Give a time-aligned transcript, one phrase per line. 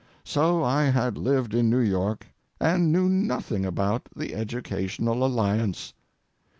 [0.23, 2.25] So I had lived in New York
[2.59, 5.93] and knew nothing about the Educational Alliance.